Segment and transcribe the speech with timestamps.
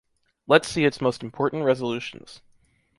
[0.47, 2.41] Let’s see its most important resolutions.